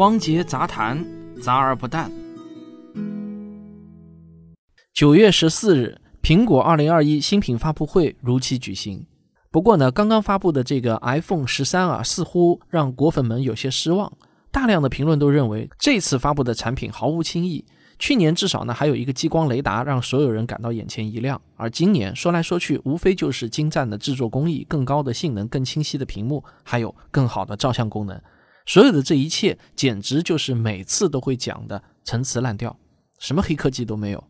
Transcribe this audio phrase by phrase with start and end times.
[0.00, 1.04] 汪杰杂谈，
[1.42, 2.10] 杂而不淡。
[4.94, 9.04] 九月十四日，苹果二零二一新品发布会如期举行。
[9.50, 14.10] 不过呢，刚刚发布的这个 iPhone 十三啊，似乎让果粉们有些失望。
[14.50, 17.62] 大量的评论都认为，这次发布的产品毫无新意。
[17.98, 21.38] 去年至少呢，还有一个激光雷达让所有人感到眼前一亮。
[21.56, 28.18] 而今年说来说去，无非就是精湛的制作工艺、更高的性能、更清晰的屏幕，还有更好的照相功能。
[28.70, 32.78] 所有的这一切，简直就是每次都会讲的陈词滥调，
[33.18, 34.22] 什么黑科技都没有。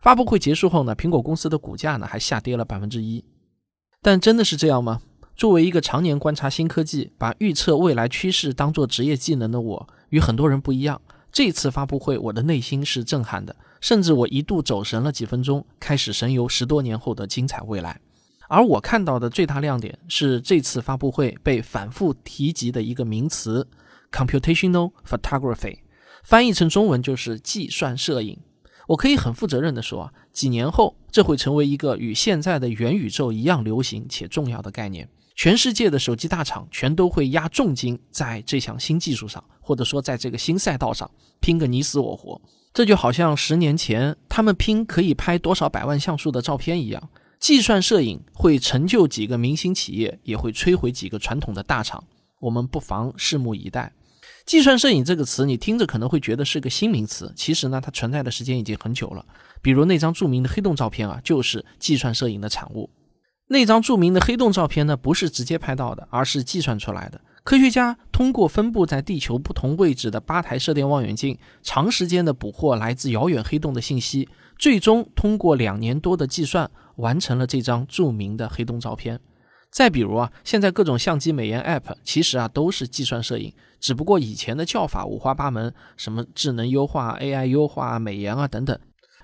[0.00, 3.22] 发布会结束后呢，苹果公司的股价呢还下跌了百分之一。
[4.00, 5.02] 但真的是这样吗？
[5.36, 10.98] 作为一个常年观察新科技、把预测未来趋势当做职业技能的我，与很多人不一样。
[11.30, 18.00] 这次发布会，我的内心是震撼的，甚至我一度走神了几分钟，开始神游十多年后的精彩未来。
[18.48, 23.68] 而我看到的最大亮点是这次发布会被反复提及的一个名词
[24.12, 25.78] ：computational photography，
[26.22, 28.38] 翻译成中文就是计算摄影。
[28.88, 35.08] 我可以很负责任地说，几年后这会成为一个与现在的元宇宙一样流行且重要的概念。
[35.34, 41.10] 全世界的手机大厂全都会压重金在这项新技术上，或者说在这个新赛道上
[41.40, 42.40] 拼个你死我活。
[42.74, 47.08] 这就好像十年前他们拼可以拍多少百万像素的照片一样。
[47.38, 52.04] 计算摄影会成就几个明星企业，也会摧毁几个传统的大厂。
[52.38, 53.92] 我们不妨拭目以待。
[54.44, 59.24] 计算摄影这个词，你听着可能会觉得是个新名词，其实呢，它存在的时间已经很久了。
[59.60, 62.90] 比如那张著名的黑洞照片啊，就是计算摄影的产物。
[63.48, 67.20] 那张著名的黑洞照片呢，不是直接拍到的，而是计算出来的。
[67.44, 79.20] 科学家通过分布在地球不同位置的八台射电望远镜，长时间的捕获来自遥远黑洞的信息，最终通过两年多的计算，完成了这张著名的黑洞照片。
[79.72, 88.78] 再比如啊，现在各种相机美颜 App 其实啊都是计算摄影，只不过以前的叫法五花八门，什么智能优化、AI 优化、美颜啊等等。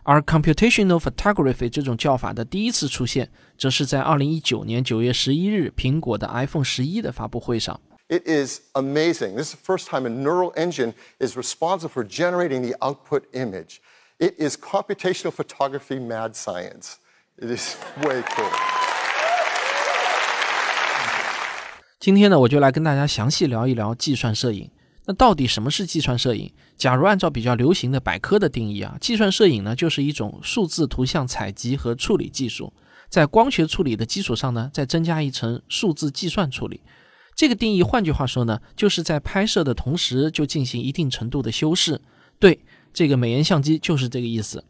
[0.04, 7.78] 而 computational photography 这种叫法的第一次出现，则是在2019年9月11日苹果的 iPhone 11的发布会上。
[8.08, 9.36] It is amazing.
[9.36, 13.80] This is the first time a neural engine is responsible for generating the output image.
[14.16, 16.94] It is computational photography mad science.
[17.36, 18.77] It is way cool.
[22.00, 24.70] 今天呢，我就来跟大家详细聊一聊计算摄影。
[25.06, 26.52] 那到底什么是计算摄影？
[26.76, 32.72] 假如按照比较流行的百科的定义啊，计算摄影呢，就是一种数字图像采集和处理技术，
[33.08, 36.80] 在光学处理的基础上呢，再增加一层数字计算处理。
[37.34, 42.00] 这个定义，换句话说呢，就是在拍摄的同时就进行一定程度的修饰。
[42.38, 42.60] 对，
[42.94, 44.62] 这个美颜相机就是这个意思。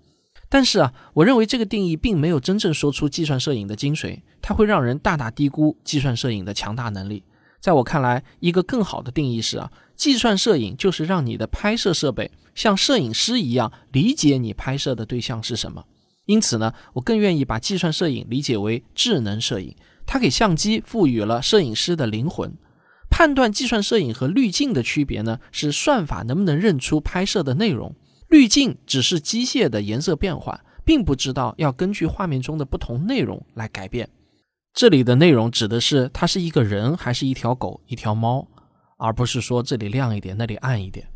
[0.48, 7.22] 但是啊，我认为这个定义并没有真正说出计算摄影的精髓，它会让人大大低估计算摄影的强大能力。
[7.60, 15.84] 在我看来，一个更好的定义是啊，计算摄影就是让你的拍摄设备像摄影师一样理解你拍摄的对象是什么。
[16.26, 19.75] 因此呢，我更愿意把计算摄影理解为智能摄影，
[20.06, 22.56] 它给相机赋予了摄影师的灵魂。
[23.10, 27.94] 判断计算摄影和滤镜的区别呢，是算法能不能认出拍摄的内容。
[28.28, 34.09] 滤镜只是机械的颜色变换，并不知道要根据画面中的不同内容来改变。
[34.75, 38.47] 这里的内容指的是它是一个人还是一条狗、一条猫，
[38.99, 41.09] 而不是说这里亮一点，那里暗一点。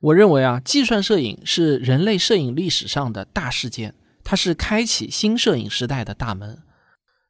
[0.00, 6.62] 我认为啊，计算摄影是人类摄影历史上的大事件，它是开启新摄影时代的大门。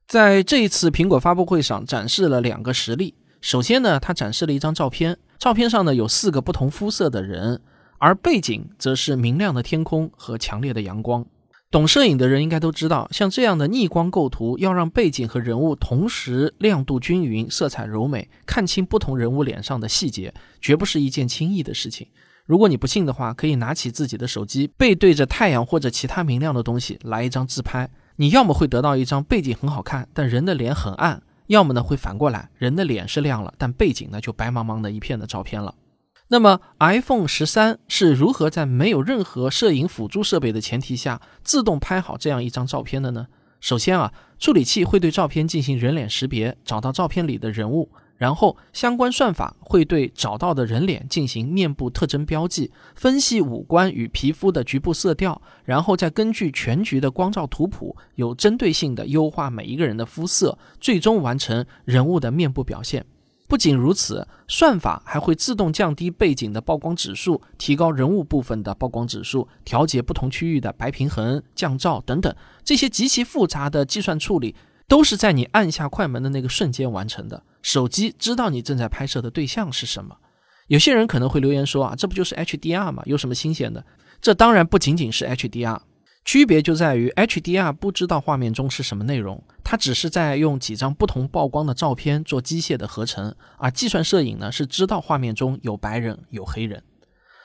[0.08, 3.14] 在这一次苹果发布会上展示了两个实例。
[3.40, 7.62] 首先呢，它展示了一张照片，照片上呢有四个不同肤色的人。
[8.02, 11.24] 而背景则是明亮的天空和强烈的阳光。
[11.70, 22.08] 懂摄影的人应该都知道，像这样的逆光构图，要让背景和人物同时亮度均匀、色彩柔美，看清不同人物脸上的细节，绝不是一件轻易的事情。
[22.44, 27.88] 如果你不信的话，可以拿起自己的手机，背对着太阳或者其他明亮的东西来一张自拍。
[28.16, 35.72] 你要么会得到一张背景很好看，但人的脸很暗；要么呢会反过来，人的脸是亮了，但背景呢就白茫茫的一片的照片了。
[36.32, 43.26] 那么，iPhone 十三是如何在没有任何摄影辅助设备的前提下自动拍好这样一张照片的呢？
[43.60, 63.04] 首先啊，处理器会对照片进行人脸识别，找到照片里的人物，然后相关算法会对找到的人脸进行面部特征标记，分析五官与皮肤的局部色调，然后再根据全局的光照图谱，有针对性的优化每一个人的肤色，最终完成人物的面部表现。
[63.52, 72.34] 不仅如此，算法还会自动降低背景的曝光指数，提高人物部分的曝光指数，调节不同区域的白平衡、降噪等等。
[72.64, 74.54] 这些极其复杂的计算处理，
[74.88, 77.42] 都是在你按下快门的那个瞬间完成的。
[77.60, 80.16] 手机知道你正在拍摄的对象是什么。
[80.68, 83.02] 有些人可能会留言说啊，这不就是 HDR 吗？
[83.04, 83.84] 有什么新鲜的？
[84.22, 85.78] 这当然不仅仅是 HDR，
[86.24, 96.82] 区别就在于 HDR 不知道画面中是什么内容，它只是在用几张不同曝光的照片做机械的合成，而计算摄影呢是知道画面中有白人有黑人。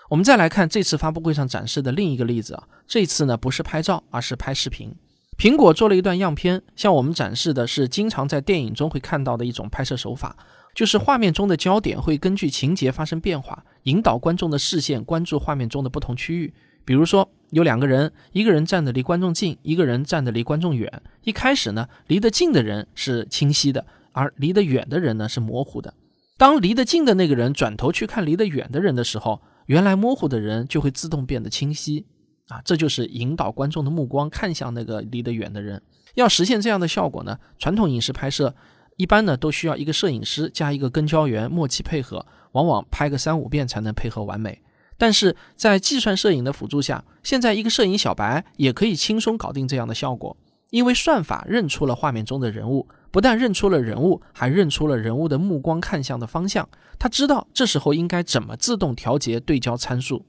[0.09, 4.95] 我们再来看这次发布会上展示的另一个例子啊，这次呢不是拍照，而是拍视频。
[5.38, 10.38] 苹果做了一段样片，向我们展示的是经常在电影中会看到的一种拍摄手法，
[10.73, 16.53] 就是画面中的焦点会根据情节发生变化，引导观众的视线关注画面中的不同区域。
[16.87, 21.01] 比如说，有两个人，一个人站得离观众近，一个人站得离观众远。
[21.25, 25.93] 一开始呢，离得近的人是清晰的，而离得远的人呢是模糊的。
[26.37, 32.05] 当离得近的那个人转头去看离得远的人的时候，原来模糊的人就会自动变得清晰
[32.47, 35.81] 啊，这就是引导观众的目光看向那个离得远的人。
[36.15, 38.55] 要实现这样的效果呢，传统影视拍摄
[38.95, 44.61] 一般呢都需要一个摄影师加一个跟焦员默契配合，往往拍个三五遍才能配合完美。
[44.97, 50.35] 但是在计算摄影的辅助下，现在一个摄影小白也可以轻松搞定这样的效果，
[50.71, 52.88] 因为算法认出了画面中的人物。
[53.09, 56.67] 不但认出了人物，还认出了人物的目光看向的方向。
[56.99, 60.25] 他知道这时候应该怎么自动调节对焦参数。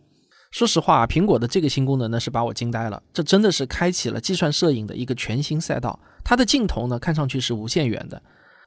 [0.53, 3.03] 说实话，苹果的这个新功能呢，是把我惊呆了。
[3.13, 5.99] 这真的是开启了计算摄影的一个全新赛道。
[6.25, 8.23] 它的镜头呢，看上去是无限远的。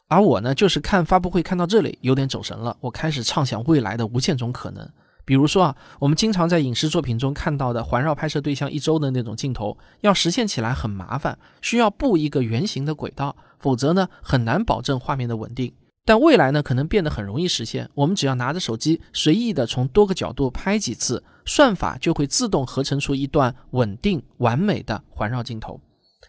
[0.07, 2.75] 而我呢，就是看发布会看到这里，有点走神了。
[2.81, 4.87] 我开始畅想未来的无限种可能。
[5.23, 15.73] 比如说啊，我们经常在影视作品中看到的环绕拍摄对象一周的那种镜头，要实现起来很麻烦，需要布一个圆形的轨道，否则呢很难保证画面的稳定。
[16.03, 25.79] 但未来呢可能变得很容易实现，我们只要拿着手机随意的从多个角度拍几次，算法就会自动合成出一段稳定完美的环绕镜头。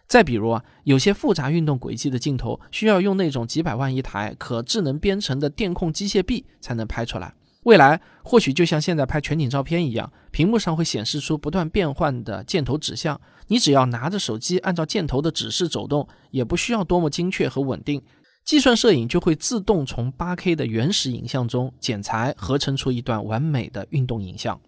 [0.06, 7.34] 再比如啊，有些复杂运动轨迹的镜头，需要用那种几百万一台可智能编程的电控机械臂才能拍出来。
[7.64, 18.02] 未来或许就像现在拍全景照片一样，屏幕上会显示出不断变换的箭头指向，你只要拿着手机按照箭头的指示走动，也不需要多么精确和稳定，
[18.44, 24.60] 计算摄影就会自动从 8K 的原始影像中剪裁合成出一段完美的运动影像。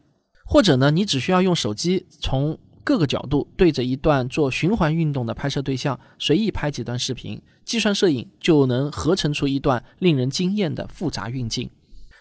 [0.44, 11.68] 或者呢，你只需要用手机从各个角度对着一段做循环运动的拍摄对象，随意拍几段视频，计算摄影就能合成出一段令人惊艳的复杂运镜。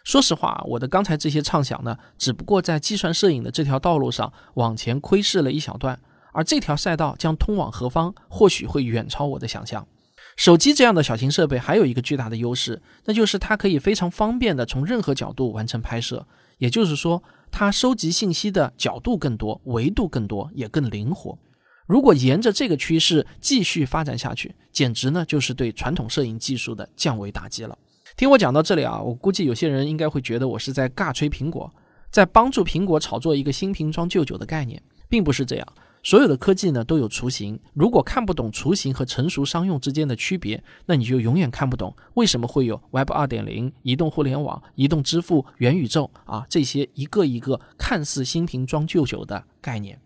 [0.04, 6.00] 说实话，我的刚才这些畅想呢，只不过在计算摄影的这条道路上往前窥视了一小段，
[6.34, 9.88] 而这条赛道将通往何方，或许会远超我的想象。
[10.36, 16.28] 手机这样的小型设备还有一个巨大的优势，那就是它可以非常方便的从任何角度完成拍摄，
[16.58, 21.38] 也就是说，它收集信息的角度更多，维度更多，也更灵活。
[21.88, 27.78] 如果沿着这个趋势继续发展下去，简直呢就是对传统摄影技术的降维打击了。
[28.16, 31.74] 听我讲到这里啊，我估计有些人应该会觉得我是在尬吹苹果，
[32.12, 35.68] 在帮助苹果炒作一个新瓶装旧酒的概念，并不是这样。
[36.04, 50.00] 所有的科技呢都有雏形，如果看不懂雏形和成熟商用之间的区别，那你就永远看不懂为什么会有 Web 二点零、移动互联网、移动支付、元宇宙啊这些一个一个看似新瓶装旧酒的概念。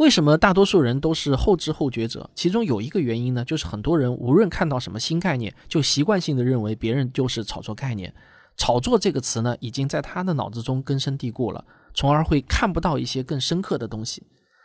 [0.00, 2.30] 为什么大多数人都是后知后觉者？
[2.34, 8.14] 其中有一个原因呢，就是很多人无论看到什么新概念，就习惯性的认为别人就是炒作概念。
[8.56, 11.62] 炒作这个词呢，已经在他的脑子中根深蒂固了，
[11.92, 14.22] 从而会看不到一些更深刻的东西。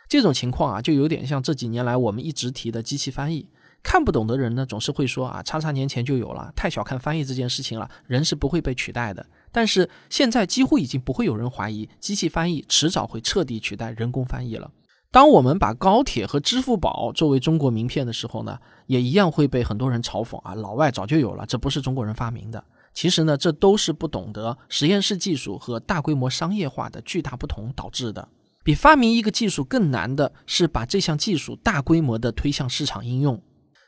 [0.08, 3.46] 这种情况啊，就有点像这几年来我们一直提的机器翻译。
[3.82, 9.26] 看不懂的人呢，总是会说啊，叉叉年前就有了，太小看翻译这件事情了，人是不会被取代的。
[9.52, 14.70] 但是现在几乎已经不会有人怀疑，机器翻译迟早会彻底取代人工翻译了。
[15.16, 22.62] 当我们把高铁和支付宝作为中国名片的时候呢，也一样会被很多人嘲讽啊，老外早就有了，这不是中国人发明的。
[22.92, 28.28] 其实呢，这都是不懂得实验室技术和大规模商业化的巨大不同导致的。
[28.62, 33.40] 比发明一个技术更难的是把这项技术大规模的推向市场应用。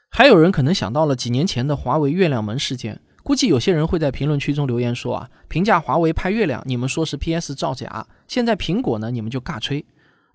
[0.09, 9.85] 还有人可能想到了几年前的华为月亮门事件，估计有些人会在评论区中留言说啊，评价华为拍月亮，你们说是 PS 造假，现在苹果呢，你们就尬吹。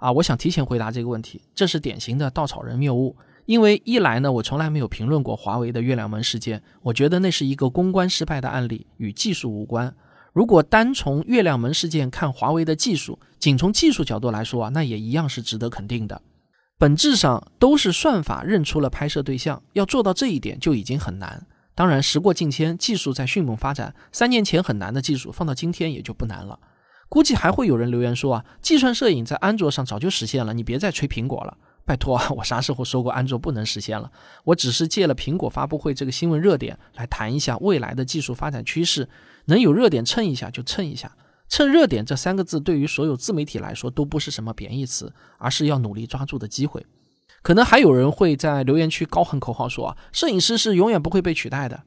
[0.04, 3.16] 啊，我想提前回答这个问题，这是典型的稻草人谬误。
[3.46, 9.96] 因为一来呢，我从来没有评论过华为的月亮门事件，我觉得那是一个公关失败的案例，与技术无关。
[10.34, 16.22] 如果单从月亮门事件看华为的技术，仅从技术角度来说啊，那也一样是值得肯定的。
[16.78, 21.48] 本质上都是算法认出了拍摄对象，要做到这一点就已经很难。
[21.74, 26.60] 当然，时过境迁，技术在迅猛发展，三年前很难的技术放到今天也就不难了。
[27.10, 31.58] 估计还会有人留言说啊，计算摄影在安卓上早就实现了，你别再吹苹果了。
[31.86, 34.10] 拜托， 我啥时候说过安卓不能实现了？
[34.46, 39.10] 我只是借了苹果发布会这个新闻热点来谈一下未来的技术发展趋势，
[39.46, 41.16] 能有热点蹭一下就蹭一下。
[41.50, 46.86] 蹭热点这三个字对于所有自媒体来说都不是什么贬义词，而是要努力抓住的机会。
[47.42, 51.84] 可能还有人会在留言区高喊口号说啊，摄影师是永远不会被取代的。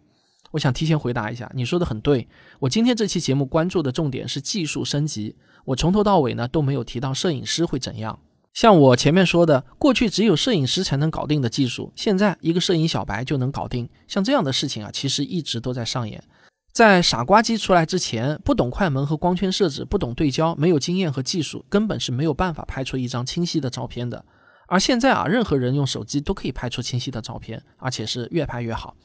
[0.57, 2.27] 我想提前回答一下，你说的很对。
[2.61, 5.37] 我今天这期节目关注的重点是技术升级，
[5.67, 8.19] 我从头到尾呢都没有提到摄影师会怎样。
[8.55, 13.87] 像我前面说的，过去只有摄影师才能搞定的技术，现在一个摄影小白就能搞定。
[14.09, 16.25] 像这样的事情啊，其实一直都在上演。
[16.73, 24.25] 在傻瓜机出来之前，不懂快门和光圈设置，不懂对焦，没有经验和技术，根本是没有办法拍出一张清晰的照片的。
[24.69, 28.97] 而现在啊，任何人用手机都可以拍出清晰的照片，而且是越拍越好。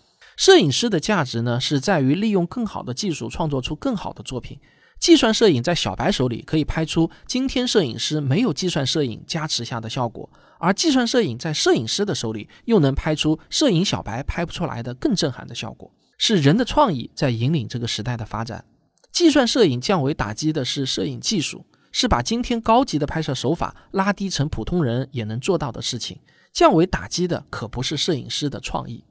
[0.41, 4.59] 摄影师的价值呢，是在于利用更好的技术创作出更好的作品。
[4.99, 15.91] 计算摄影在小白手里可以拍出今天摄影师没有计算摄影加持下的效果，而计算摄影在摄影师的手里又能拍出摄影小白拍不出来的更震撼的效果。
[16.17, 18.65] 是人的创意在引领这个时代的发展。
[19.11, 26.19] 计算摄影降维打击的是摄影技术，是把今天高级的拍摄手法拉低成普通人也能做到的事情。
[26.51, 29.05] 降维打击的可不是摄影师的创意。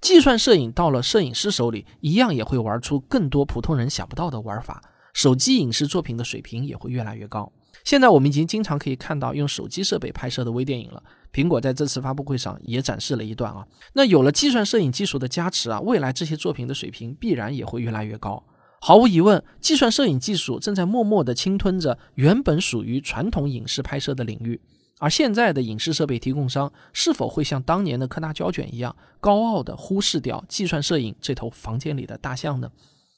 [0.00, 4.82] 计算摄影到了摄影师手里，一样也会玩出更多普通人想不到的玩法。
[5.12, 7.50] 手机影视作品的水平也会越来越高。
[7.84, 11.02] 现在我们已经经常可以看到用手机设备拍摄的微电影了。
[11.32, 13.66] 苹果在这次发布会上也展示了一段啊。
[13.94, 18.44] 那有了计算摄影技术的加持啊，未来这些作品的水平必然也会越来越高。
[18.80, 24.60] 毫无疑问，计算摄影技术正在默默地侵吞着原本属于传统影视拍摄的领域。
[24.98, 32.70] 而现在的影视设备提供商是否会像当年的柯达胶卷一样，高傲地忽视掉计算摄影这头房间里的大象呢？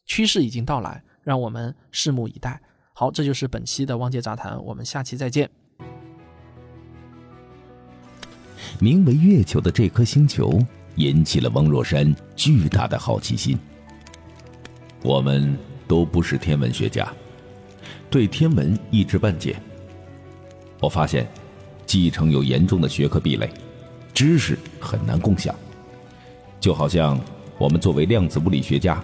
[0.04, 2.60] 趋势已经到来，让我们拭目以待。
[2.92, 5.48] 好，这就是本期的汪杰杂谈，我们下期再见。
[8.80, 10.58] 名为月球的这颗星球
[10.96, 13.56] 引起了汪若山巨大的好奇心。
[15.04, 15.56] 我们
[15.86, 17.08] 都不是天文学家，
[18.10, 19.60] 对天文一知半解。
[20.80, 21.28] 我发现，
[21.88, 23.50] 继承有严重的学科壁垒，
[24.14, 25.52] 知识很难共享。
[26.60, 27.18] 就好像
[27.56, 29.02] 我们作为量子物理学家，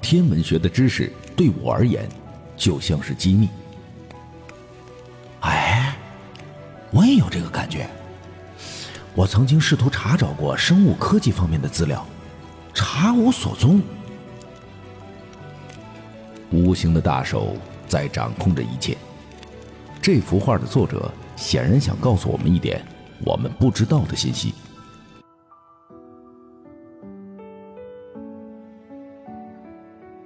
[0.00, 2.08] 天文学的知识对我而言。
[2.56, 3.48] 就像是机密。
[5.42, 5.96] 哎，
[6.90, 7.88] 我也有这个感觉。
[9.14, 12.04] 我曾经试图查找过生物科技方面的资料，
[12.74, 13.80] 查无所踪。
[16.50, 17.54] 无形的大手
[17.86, 18.98] 在掌控着一切。
[20.02, 22.84] 这幅画的作者显然想告诉我们一点
[23.24, 24.52] 我们不知道的信息。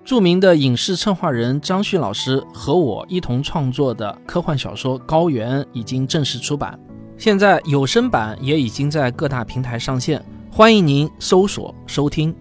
[0.05, 6.79] 著名的影视策划人张旭老师和我一同创作的科幻小说《高原》已经正式出版，
[7.17, 12.35] 现在有声版也已经在各大平台上线，欢迎您搜索收听。